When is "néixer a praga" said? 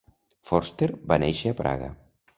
1.27-1.95